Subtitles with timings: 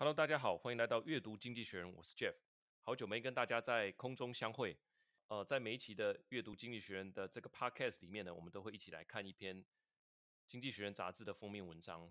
[0.00, 2.32] Hello，大家好，欢迎来到阅读经济学人，我是 Jeff，
[2.82, 4.78] 好久没跟大家在空中相会。
[5.26, 9.64] 呃，在每一期的阅读经济学人的这个 Podcast 里面呢，我们都会一起来看一篇
[10.46, 12.08] 经济学人杂志的封面文章。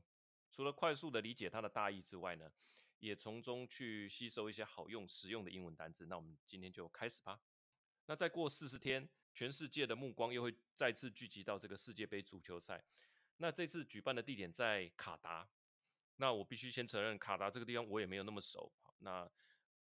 [0.51, 2.51] 除了快速的理解它的大意之外呢，
[2.99, 6.07] 也从中去吸收一些好用、实用的英文单词。
[6.07, 7.39] 那我们今天就开始吧。
[8.07, 12.83] 那再过四十天，全世界的目光又会再次聚集到这个世界杯足球赛。
[13.37, 15.47] 那这次举办的地点在卡达。
[16.17, 18.71] 那我必须先承认，卡达这个地方我也没有那么熟。
[18.99, 19.29] 那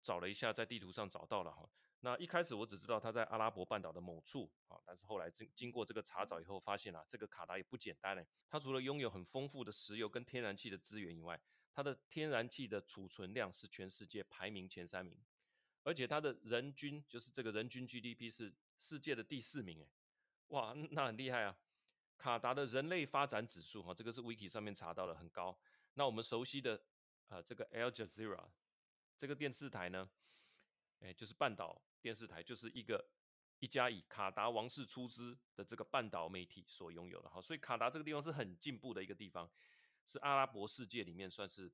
[0.04, 1.70] 找了一下，在地图上找到了哈。
[2.02, 8.26] 那一开始我只知道它在阿拉伯半岛的某处啊，但是后来经经过这个查找以后，发现啊，这个卡达也不简单嘞。
[8.50, 11.42] 它除了拥有很丰富的石油跟天然气的资源以外，
[11.74, 15.20] 它的天然气的储存量是全世界排名前三名，
[15.84, 19.90] 而且它的人均就是这个人均 GDP 是世界的第四名诶。
[20.50, 21.58] 哇，那很厉害啊！
[22.18, 25.58] 卡达的人类发展指数哈，这个是 Wiki 上面查到的，很高。
[25.98, 26.80] 那我们熟悉的
[27.30, 28.48] 呃这个 Al Jazeera
[29.18, 30.08] 这个电视台呢，
[31.00, 33.04] 哎，就是半岛电视台，就是一个
[33.58, 39.50] 一家以卡达王室出资的这个半岛媒体所拥有的哈，所以卡达这个地方是很进步的一个地方，
[40.06, 41.72] 是阿拉伯世界里面算是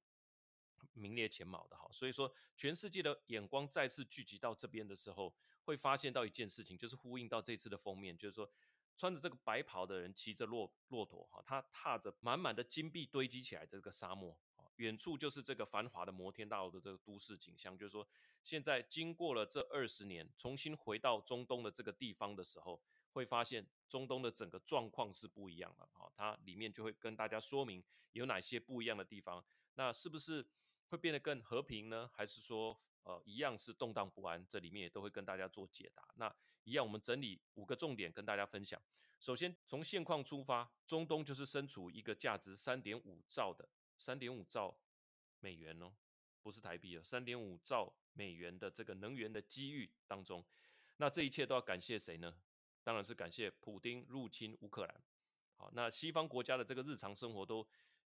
[0.93, 1.89] 名列前茅的哈。
[1.91, 8.49] 所以说，全世界的眼光再次聚集到这边的时候，会发现到一件事情，就是呼应到这次的封面，就是说。
[8.95, 17.77] 穿着这个白袍的人骑着骆骆驼，哈，他踏着满满的金币堆积起来的这个沙漠，啊，远处就是这个繁华的摩天大楼的这个都市景象。
[17.77, 18.07] 就是说，
[18.43, 29.43] 现在经过了这二十年，重新回到中东的这个地方的时候，会发现中东的整个状况是不一样的，啊，它里面就会跟大家说明有哪些不一样的地方。
[29.75, 30.45] 那是不是？
[30.89, 34.45] 会变得更和平呢，还是说，呃，一样是动荡不安？
[34.47, 36.07] 这里面也都会跟大家做解答。
[36.15, 38.81] 那一样，我们整理五个重点跟大家分享。
[39.19, 44.77] 首先，从现况出发，中东就是身处一个价值三点五兆的三点五兆
[45.39, 45.93] 美元哦，
[46.41, 50.43] 不是台币哦，三点五兆美元的这个能源的机遇当中。
[50.97, 52.33] 那这一切都要感谢谁呢？
[52.83, 55.03] 当然是感谢普丁入侵乌克兰。
[55.55, 57.67] 好，那西方国家的这个日常生活都。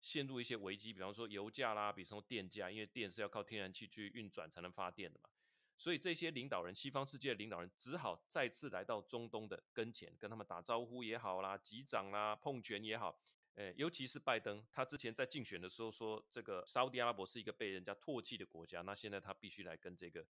[0.06, 5.28] 陷入一些危机，比方说油价啦，比方说电价，因为电是要靠天然气去运转才能发电的嘛，
[5.76, 13.18] 所以这些领导人，西方世界的领导人只好再次来到中东的跟前，跟他们打招呼也好啦，击掌啦，碰拳也好，
[13.56, 20.24] 诶，尤其是拜登，他之前在竞选的时候说，这个沙乌地阿拉伯是一个被人家唾弃的国家，那现在他必须来跟这个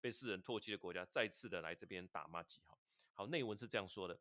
[0.00, 2.76] 被世人唾弃的国家再次的来这边打麻吉哈。
[3.14, 4.18] 好，内文是这样说的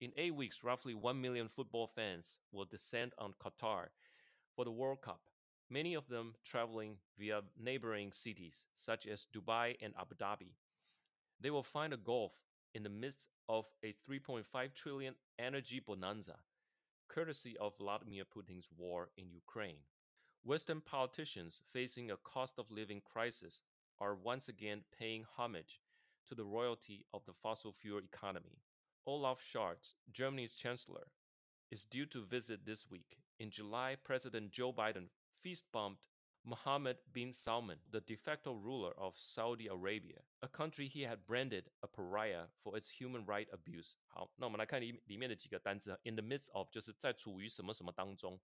[0.00, 3.90] ：In eight weeks, roughly one million football fans will descend on Qatar.
[4.58, 5.20] For the World Cup,
[5.70, 10.50] many of them traveling via neighboring cities such as Dubai and Abu Dhabi.
[11.40, 12.32] They will find a Gulf
[12.74, 16.40] in the midst of a 3.5 trillion energy bonanza,
[17.06, 19.84] courtesy of Vladimir Putin's war in Ukraine.
[20.42, 23.62] Western politicians facing a cost of living crisis
[24.00, 25.78] are once again paying homage
[26.26, 28.58] to the royalty of the fossil fuel economy.
[29.06, 31.06] Olaf Scholz, Germany's chancellor,
[31.71, 33.17] is due to visit this week.
[33.39, 35.09] In July, President Joe Biden
[35.41, 36.07] feast bumped
[36.45, 41.69] Mohammed bin Salman, the de facto ruler of Saudi Arabia, a country he had branded
[41.81, 43.95] a pariah for its human right abuse.
[44.07, 45.97] 好，那我们来看里里面的几个单词。
[46.03, 48.39] In the midst of 就是在处于什么什么当中。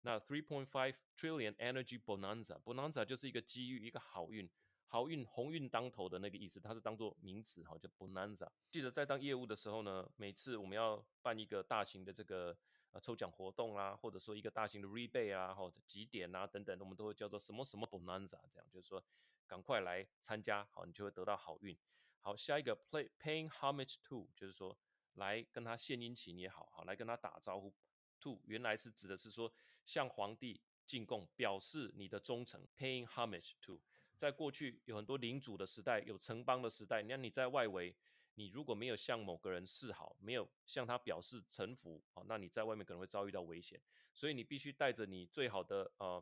[0.00, 4.50] 那3.5 trillion energy bonanza，bonanza 就是一个机遇，一个好运。
[4.91, 8.49] 好运鸿运当头的那个意思，它是当做名词哈，叫 bonanza。
[8.71, 12.57] 记得在当业务的时候呢，每次我们要办一个大型的这个
[12.89, 19.03] 呃抽奖活动啊，或者说一个大型的 rebate 啊，或者几点啊等等，我们都会叫做什么什么 bonanza，这样就是说
[19.45, 21.77] 赶快来参加，好，你就会得到好运。
[22.19, 24.75] 好，下一个 play paying homage to，就是说
[25.13, 27.71] 来跟他献殷勤也好，好来跟他打招呼。
[28.19, 29.53] to 原来是指的是说
[29.85, 30.59] 向皇帝。
[30.89, 33.79] 进贡，表示你的忠诚，paying homage to。
[34.19, 37.95] 在过去有很多领主的时代，有城邦的时代，那你在外围，
[38.35, 43.81] 你如果没有向某个人示好，没有向他表示臣服啊，那你在外面可能会遭遇到危险。
[44.13, 46.21] 所以你必须带着你最好的呃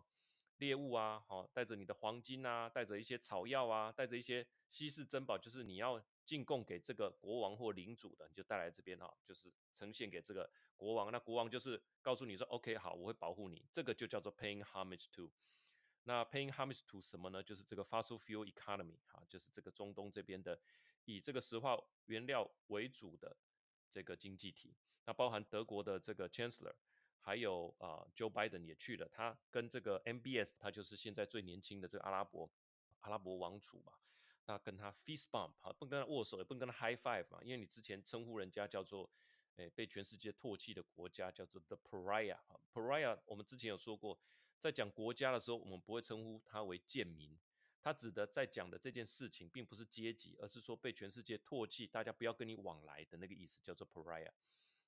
[0.58, 6.00] 猎物啊，好，带着你的黄金啊，带着一些草药啊，带着一些稀世珍宝，就是你要。
[6.28, 11.10] 进贡给这个国王或领主的，你就带来这边哈，就是呈现给这个国王。
[11.10, 13.66] 那国王就是告诉你说，OK，好，我会保护你。
[13.72, 15.32] 这个就叫做 paying homage to。
[16.08, 17.44] 那 paying homage to 什么呢？
[17.44, 20.58] 就是这个 fossil fuel economy 哈，就是这个中东这边的
[21.04, 23.36] 以这个石化原料为主的
[23.90, 24.74] 这个经济体。
[25.06, 26.74] 那包含德国的这个 chancellor，
[27.20, 32.50] 还有啊、呃、Joe Biden 也去了，他跟这个 MBS，他就是现在最年轻的这个阿拉伯
[33.02, 33.92] 阿拉伯王储嘛。
[34.46, 39.12] 那跟他 fist bump 哈，不能跟他握手，也不能跟他 high five 嘛，因为你之前称呼人家叫做，
[39.58, 44.18] 诶，被全世界唾弃的国家叫做 the pariah 哈，pariah 我们之前有说过，
[44.58, 47.38] 在讲国家的时候，我们不会称呼他为贱民。
[47.80, 54.32] 他指的在讲的这件事情，并不是阶级，而是说被全世界唾弃，大家不要跟你往来的那个意思，叫做 pariah。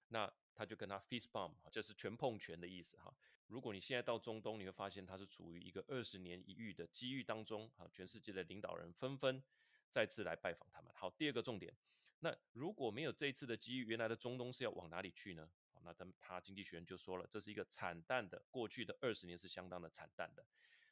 [0.10, 3.16] 那他就跟他 fist bump，就是拳碰拳的意思哈。
[3.48, 9.42] 如果你现在到中东，你会发现他是处于一个二十年一遇的机遇当中啊，全世界的领导人纷纷
[9.88, 10.92] 再次来拜访他们。
[10.94, 11.74] 好，第二个重点，
[12.20, 15.50] 那如果没有这一次的机遇，原来的中东是要往哪里去呢？
[15.84, 20.46] 那咱们他经济学人就说了，这是一个惨淡的，过去的二十年是相当的惨淡的。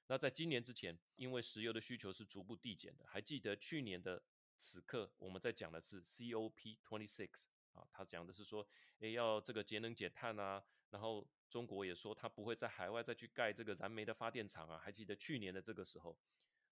[0.07, 4.23] 那在今年之前，因为石油的需求是逐步递减的，还记得去年的
[4.55, 7.29] 此刻，我们在讲的是 COP26
[7.73, 8.65] 啊，他讲的是说，
[8.99, 16.17] 诶，要这个节能减碳啊，然后中国也说他不会在海外再去盖这个燃煤的发电厂啊，还记得去年的这个时候，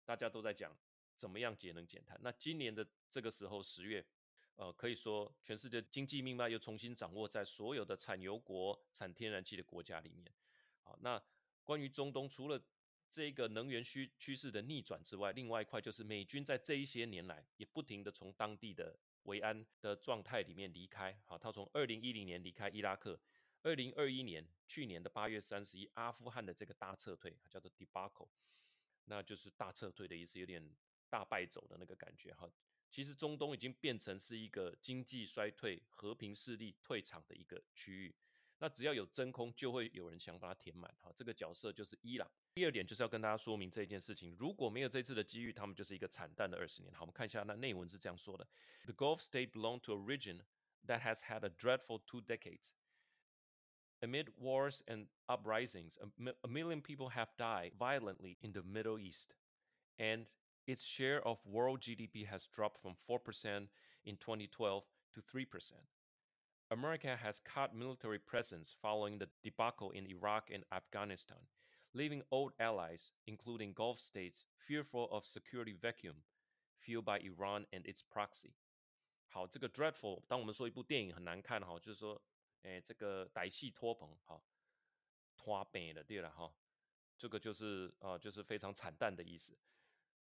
[0.06, 0.76] 大家都在讲
[1.14, 2.18] 怎么样节能减碳。
[2.22, 4.06] 那今年的这个时候，十月，
[4.58, 10.34] 呃，可以说全世界经济命脉又重新掌握在所有的产油国、产天然气的国家里面。
[10.82, 11.22] 好，那
[11.64, 12.62] 关于中东，除了
[13.10, 21.20] 这个能源趋趋势的逆转之外，另外一块就是美军在这一些年来也不停地从当地的维安的状态里面离开。
[21.26, 23.20] 好，他从二零一零年离开伊拉克，
[23.62, 28.30] 二零二一年去年的八月三十一，阿富汗的这个大撤退叫做 debacle，
[29.06, 30.66] 那就是大撤退的意思，有点
[31.10, 32.50] 大败走的那个感觉哈。
[32.90, 38.16] 其实中东已经变成是一个经济衰退、和平势力退场的一个区域。
[38.60, 40.90] 那只要有真空，就会有人想把它填满。
[41.02, 42.32] 哈，这个角色就是伊朗。
[42.54, 46.94] 第二点就是要跟大家说明这件事情，如果没有这次的机遇，他们就是一个惨淡的二十年。
[46.94, 48.48] 好，我们看一下那内文是这样说的
[48.86, 50.44] ：The Gulf state belonged to a region
[50.88, 52.72] that has had a dreadful two decades.
[54.00, 59.34] Amid wars and uprisings, a million people have died violently in the Middle East,
[59.98, 60.28] and
[60.67, 63.69] its share of world GDP has dropped from four percent
[64.05, 65.83] in 2012 to three percent.
[66.71, 71.39] America has cut military presence following the debacle in Iraq and Afghanistan.
[71.93, 76.23] Leaving old allies, including Gulf states, fearful of security vacuum
[76.79, 78.53] fueled by Iran and its proxy。
[79.27, 82.23] 好，这个 dreadful，当我们说一部电影很难看哈，就是说，
[82.63, 84.41] 诶，这个歹戏拖棚，哈，
[85.37, 86.55] 拖扁了，对了哈，
[87.19, 89.59] 这个就是啊，就是非常惨淡的意思。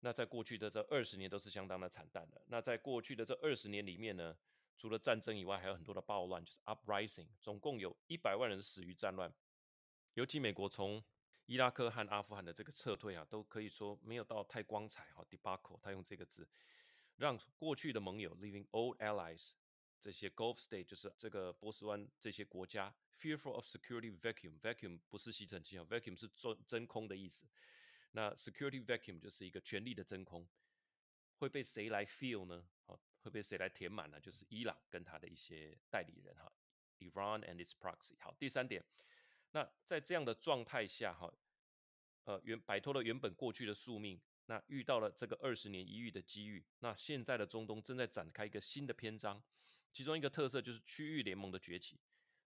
[0.02, 2.42] 那在过去的这二十年都是相当的惨淡的。
[2.48, 4.38] 那在过去的这二十年里面呢，
[4.78, 9.34] 除了战争以外，还有很多的暴乱，就是 uprising，总共有一百万人死于战乱，
[10.14, 11.04] 尤其美国从
[11.46, 15.26] 伊拉克和阿富汗的这个撤退啊，都可以说没有到太光彩哈。
[15.30, 16.48] debacle，他用这个字，
[17.18, 19.52] 让过去的盟友 leaving old allies
[20.00, 27.46] 这些 Gulf state 就是这个波斯湾这些国家 fearful of security vacuum，vacuum 不是吸尘器啊，vacuum 是真真空的意思。
[28.12, 30.48] 那 security vacuum 就是一个权力的真空，
[31.38, 32.68] 会被谁来 fill 呢？
[32.86, 34.20] 好，会被谁来填满呢？
[34.20, 36.52] 就是伊朗跟他的一些代理人哈
[37.00, 38.16] ，Iran and its proxy。
[38.20, 38.84] 好，第三点。
[39.52, 41.32] 那在这样的状态下，哈，
[42.24, 49.44] 呃，原摆脱了原本过去的宿命，那遇到了这个二十年一遇的机遇，那现在的中东正在展开一个新的篇章，
[49.92, 52.00] 其中一个特色就是区域联盟的崛起。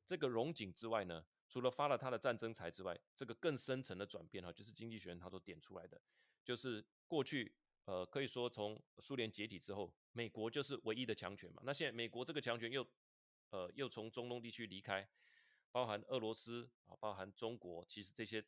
[0.06, 6.02] 这个荣景之外呢，除了发了他的战争财之外，这个更深层的转变哈，就是经济学人他所点出来的，
[6.44, 7.54] 就是过去
[7.86, 12.84] 呃，可以说从苏联解体之后，美国就是唯一的强权嘛，那现在美国这个强权又
[13.52, 15.08] 呃又从中东地区离开。
[15.72, 18.44] 包含俄罗斯啊，包含中国，其实这些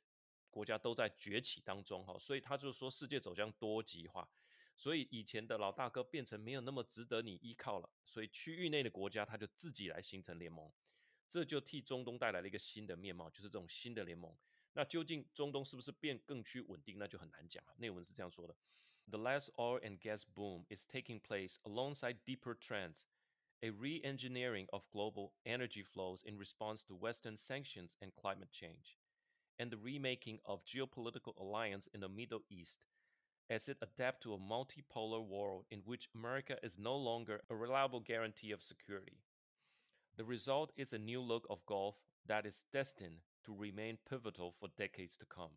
[0.49, 4.27] 国家都在崛起当中哈，所以他就说世界走向多极化，
[4.75, 10.71] 所以以前的老大哥变成没有那么值得你依靠了，所以区域内的国家他就自己来形成联盟，
[11.28, 14.36] 这就替中东带来了一个新的面貌，就是这种新的联盟。
[14.72, 17.74] 那究竟中东是不是变更趋稳定，那就很难讲啊。
[17.78, 18.56] 内文是这样说的：
[19.06, 23.04] The last oil and gas boom is taking place alongside deeper trends.
[23.62, 28.96] A re-engineering of global energy flows in response to Western sanctions and climate change,
[29.58, 32.80] and the remaking of geopolitical alliance in the Middle East
[33.50, 38.00] as it adapts to a multipolar world in which America is no longer a reliable
[38.00, 39.18] guarantee of security.
[40.16, 44.68] The result is a new look of Gulf that is destined to remain pivotal for
[44.76, 45.52] decades to come.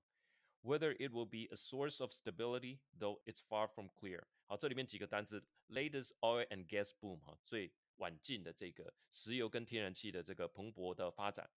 [0.62, 4.24] Whether it will be a source of stability, though it's far from clear.
[4.46, 11.50] 好，这里面几个单词：latest oil and gas boom，哈，所以晚近的这个石油跟天然气的这个蓬勃的发展，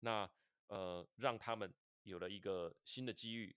[0.00, 0.30] 那
[0.66, 1.72] 呃让他们
[2.02, 3.56] 有了一个新的机遇。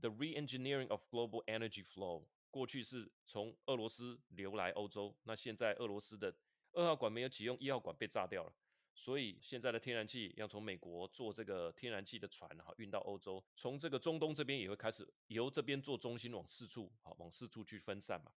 [0.00, 6.32] The re-engineering of global energy flow，过去是从俄罗斯流来欧洲，那现在俄罗斯的
[6.77, 8.53] 二号管没有启用，一号管被炸掉了，
[8.93, 18.31] 所以现在的天然气要从美国做这个天然气的船哈运到欧洲，从这个中东这边也会开始由这边做中心往四处好往四处去分散嘛。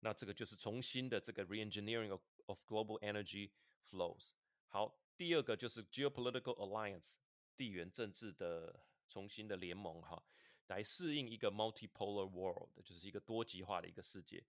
[0.00, 3.50] 那这个就是重新的这个 re-engineering of of global energy
[3.88, 4.32] flows。
[4.66, 7.14] 好，第二个就是 geopolitical alliance。
[7.54, 10.20] 地缘政治的重新的联盟哈，
[10.68, 14.42] 来适应一个 multipolar world，就是一个多极化的一个世界。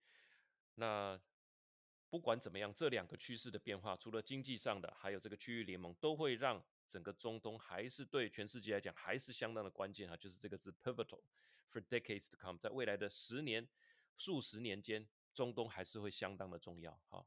[0.75, 1.19] 那
[2.13, 11.23] 不管怎么样，这两个趋势的变化，除了经济上的，还有这个区域联盟，都会让整个中东还是对全世界来讲还是相当的关键哈，就是这个字 pivotal
[11.71, 13.67] for decades to come，在未来的十年、
[14.15, 17.25] 数十年间，中东还是会相当的重要哈。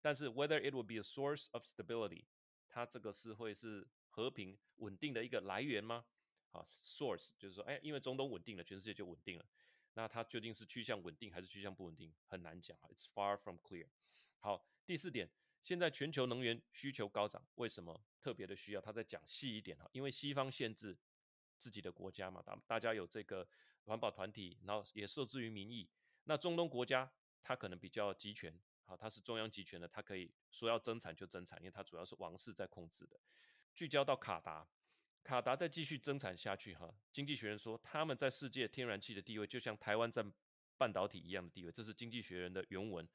[0.00, 2.24] 但是 whether it will be a source of stability，
[2.70, 6.06] 它这个是会是和平稳定的一个来源吗？
[6.52, 9.44] 啊，source 就是说，哎，因为中东稳定了，全世界就稳定了。
[9.94, 12.78] 那它究竟是趋向稳定还是趋向不稳定，很难讲。
[12.88, 13.88] It's far from clear。
[14.38, 15.30] 好，第四点，
[15.60, 18.80] 现在全球能源需求高涨，为什么特别的需要？
[18.80, 20.96] 他再讲细一点哈，因为西方限制
[21.58, 23.46] 自己的国家嘛，大大家有这个
[23.84, 25.88] 环保团体，然后也受制于民意。
[26.24, 33.20] 那中东国家它可能比较集权，好，它是中央集权的，它可以说要增产就增产，因为它主要是王室在控制的。
[33.74, 34.66] 聚焦到卡达。
[35.24, 40.24] 卡达再继续增产下去，哈，经济学人说他们在世界天然气的地位就像台湾在
[40.76, 43.08] 半导体一样的地位，这是经济学人的原文。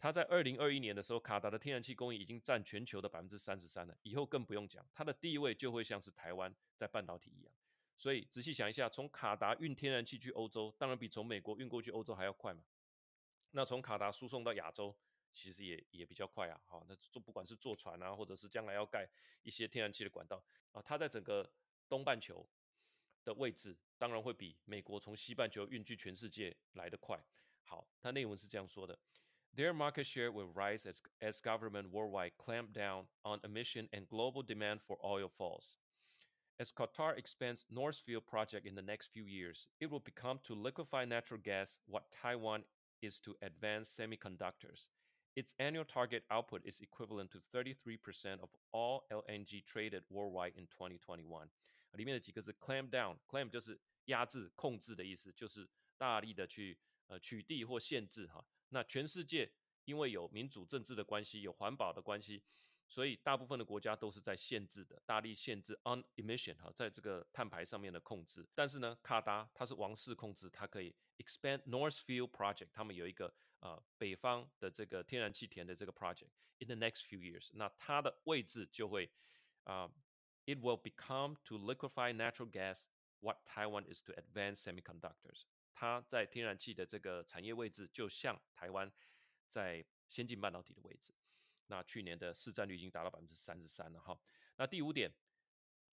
[0.00, 7.52] 他在二零二一年的时候，卡达的天然气供应已经占全球的百分之三十三了，以后更不用讲，它的地位就会像是台湾在半导体一样。
[7.96, 12.62] 所以仔细想一下，从卡达运天然气去欧洲，当然比从美国运过去欧洲还要快嘛。
[13.50, 14.96] 那从卡达输送到亚洲，
[15.31, 19.09] 其实也也比较快啊，好，那坐不管是坐船啊，或者是将来要盖
[19.41, 21.51] 一些天然气的管道啊，它在整个
[21.89, 22.47] 东半球
[23.23, 27.23] 的位置，当然会比美国从西半球运去全世界来得快。
[27.63, 28.99] 好，它内文是这样说的：
[29.55, 34.81] Their market share will rise as as government worldwide clamp down on emission and global demand
[34.81, 35.77] for oil falls.
[36.57, 40.53] As Qatar expands North Field project in the next few years, it will become to
[40.53, 42.63] liquefy natural gas what Taiwan
[43.01, 44.89] is to advanced semiconductors.
[45.34, 51.48] Its annual target output is equivalent to 33% of all LNG traded worldwide in 2021。
[51.92, 58.44] 里面的几个字 clamp down，clamp 就是压制、控制的意思，就是大力的去呃取缔或限制哈。
[58.70, 59.50] 那全世界
[59.84, 62.42] 因为有民主政治的关系，有环保的关系，
[62.88, 68.44] 所以大部分的国家都是在限制的，大力限制 on emission 哈，在这个碳排上面的控制。
[68.54, 73.32] 但是呢，卡达它是王室控制，它可以 expand North Field Project，他们有一个。
[73.60, 79.10] 啊、北方的这个天然气田的这个 project in the next few years，那它的位置就会
[79.64, 79.90] 啊、
[80.46, 82.84] ，it will become to liquefy natural gas
[83.20, 85.42] what Taiwan is to advance semiconductors。
[85.72, 88.90] 它在天然气的这个产业位置，就像台湾
[89.46, 91.12] 在先进半导体的位置。
[91.66, 94.18] 那去年的市占率已经达到百分之三十三了哈。
[94.56, 95.12] 那第五点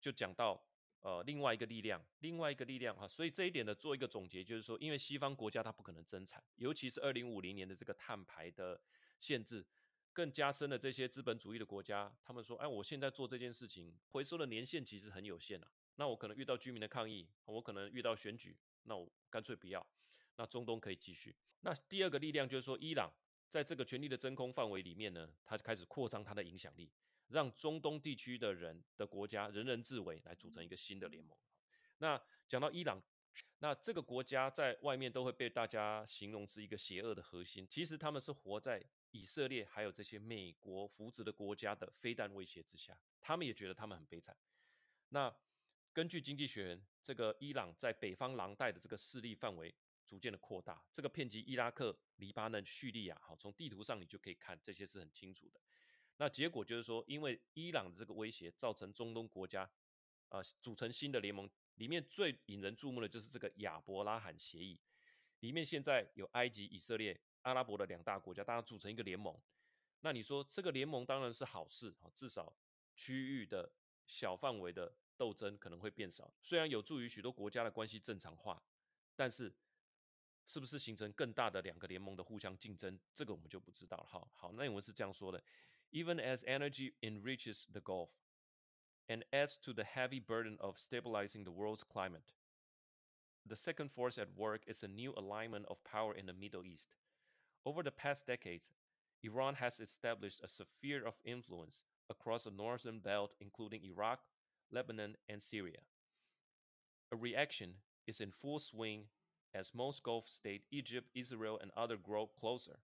[0.00, 0.66] 就讲到。
[1.06, 8.80] 呃，另外一个力量，另外一个力量哈，所以这一点呢做一个总结，就是说，因为西方国家它不可能增产，尤其是二零五零年的这个碳排的
[9.20, 9.64] 限制，
[10.12, 19.86] 更加深了这些资本主义的国家，他们说，哎，我现在做这件事情，回收的年限其实很有限啊，那我可能遇到居民的抗议，我可能遇到选举，那我干脆不要，
[20.34, 21.32] 那中东可以继续。
[21.60, 23.08] 那第二个力量就是说，伊朗
[23.48, 26.90] 在这个权力的真空范围里面呢，它就开始扩张它的影响力。
[27.28, 31.36] 让中东地区的人的国家人人自危，来组成一个新的联盟。
[31.98, 33.02] 那讲到伊朗，
[33.58, 37.66] 那这个国家在外面都会被大家形容是一个邪恶的核心。
[37.68, 44.36] 其实他们是活在以色列还有这些美国扶植的国家的飞弹威胁之下，他们也觉得他们很悲惨。
[45.08, 45.34] 那
[45.92, 55.60] 根据经济学人，这个伊朗在北方廊带的这个势力范围逐渐的扩大，这个遍及伊拉克、黎巴嫩、叙利亚，好，从地图上你就可以看这些是很清楚的。
[56.18, 59.70] 那结果就是说，因为伊朗的这个威胁，造成中东国家，
[60.28, 61.48] 啊、组成新的联盟。
[61.74, 64.80] 里面最引人注目的就是这个亚伯拉罕协议。
[65.40, 69.38] 里面现在有埃及、以色列、阿拉伯的两大国家，大家组成一个联盟。
[70.00, 72.56] 那你说这个联盟当然是好事，至少
[72.94, 73.70] 区域的
[74.06, 76.32] 小范围的斗争可能会变少。
[76.42, 78.62] 虽然有助于许多国家的关系正常化，
[79.14, 79.52] 但是
[80.46, 84.06] 是不是形成更大的两个联盟的互相竞争，这个我们就不知道了。
[84.06, 85.42] 好，好，那我们是这样说的。
[85.96, 88.10] Even as energy enriches the Gulf
[89.08, 92.34] and adds to the heavy burden of stabilizing the world's climate,
[93.46, 96.88] the second force at work is a new alignment of power in the Middle East.
[97.64, 98.72] Over the past decades,
[99.22, 104.20] Iran has established a sphere of influence across the northern belt, including Iraq,
[104.70, 105.80] Lebanon, and Syria.
[107.10, 107.70] A reaction
[108.06, 109.04] is in full swing
[109.54, 112.80] as most Gulf states, Egypt, Israel, and others grow closer.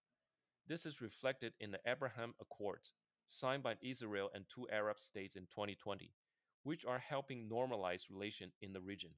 [0.67, 2.91] This is reflected in the Abraham Accords
[3.32, 6.12] signed by Israel and two Arab states in 2020,
[6.64, 9.12] which are helping normalize relations in the region.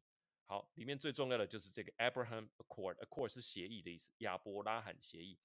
[0.45, 5.37] 好，里面最重要的就是这个 Abraham Accord，Accord 是协议的意思，亚伯拉罕协议。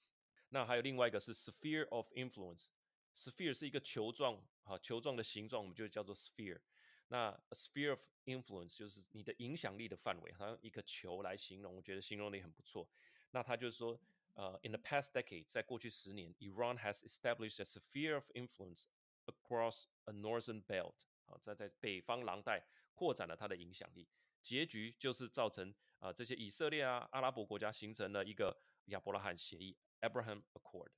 [0.49, 6.61] 那还有另外一个是 Sphere of Influence，Sphere 是一个球状，啊，球状的形状，我们就叫做 Sphere。
[7.09, 12.89] 那 a sphere of influence 就是你的影响力的范围，好像一个球来形容，我觉得形容的也很不错。
[13.31, 14.01] 那他就是说，
[14.40, 18.86] 呃，in the past decade，在过去十年，Iran has established a sphere of influence
[19.26, 24.08] across a northern belt，好，在在北方廊带扩展了它的影响力。
[24.42, 30.92] 结局就是造成啊、呃，这些以色列啊、阿拉伯国家形成了一个亚伯拉罕协议 （Abraham Accord）。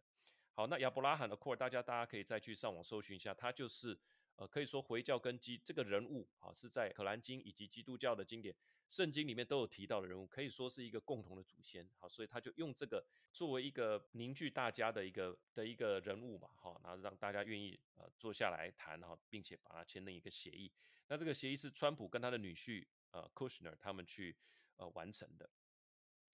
[0.53, 3.97] 好，那亚伯拉罕 Accord，大家大家可以再去上网搜寻一下，它就是
[4.41, 8.55] 呃，可以说回教跟基这个人物啊，是在可兰经以及基督教的经典
[8.89, 11.87] 圣经里面都有提到的人物，可以说是一个共同的祖先。
[11.99, 20.71] 好，所以他就用这个作为一个凝聚大家的一个的一个人物嘛，好，然后让大家愿意呃坐下来谈，哈并且把它签订一个协议。
[21.07, 22.87] 那这个协议是川普跟他的女婿。
[23.13, 24.33] 呃，Kushner 他们去
[24.77, 25.49] 呃完成的。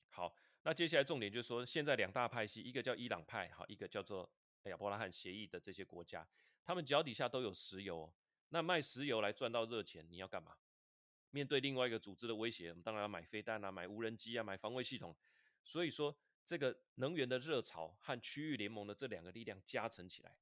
[0.09, 4.29] 好，那接下来重点就是说，现在两大派系，一个叫伊朗派，哈，一个叫做
[4.63, 6.27] 亚伯拉罕协议的这些国家，
[6.63, 8.13] 他们脚底下都有石油。
[8.49, 10.57] 那卖石油来赚到热钱，你要干嘛？
[11.31, 15.15] 面对另外一个组织的威胁，我们当然要买飞弹啊，买无人机啊，买防卫系统。
[15.65, 20.37] 所以说，这个能源的热潮和区域联盟的这两个力量加成起来。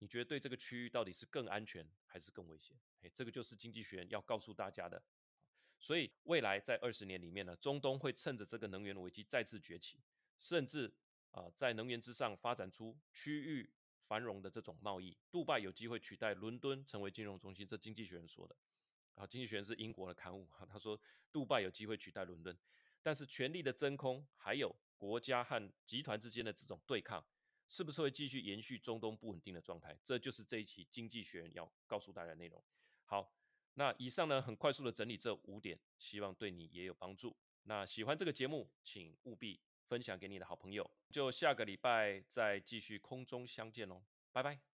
[0.00, 2.76] 你觉得对这个区域到底是更安全还是更危险？
[3.02, 5.00] 哎，这个就是经济学人要告诉大家的。
[5.78, 10.00] 所以未来在二十年里面呢，中东会趁着这个能源危机再次崛起，
[10.40, 10.92] 甚至
[11.34, 13.68] 啊、在能源之上发展出区域
[14.06, 15.16] 繁荣的这种贸易。
[15.32, 18.56] 杜拜有机会取代伦敦成为金融中心，这经济学人说的。
[19.16, 21.00] 啊，经济学人是英国的刊物，他说
[21.32, 22.56] 杜拜有机会取代伦敦，
[23.02, 27.24] 但是权力的真空还有国家和集团之间的这种对抗。
[27.66, 29.98] 是不是会继续延续中东不稳定的状态？
[30.04, 32.62] 这就是这一期《经济学人》要告诉大家的内容。
[33.06, 33.34] 好，
[33.72, 37.34] 那以上呢，很快速的整理这五点，希望对你也有帮助。
[37.62, 39.58] 那喜欢这个节目，请务必
[39.94, 40.90] 分享给你的好朋友。
[41.08, 44.73] 就下个礼拜再继续空中相见喽，拜拜。